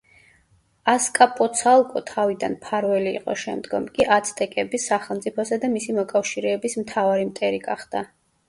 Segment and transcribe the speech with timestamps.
[0.93, 8.07] ასკაპოცალკო თავიდან მფარველი იყო, შემდგომ კი აცტეკების სახელმწიფოსა და მისი მოკავშირეების მთავარი მტერი გახდა.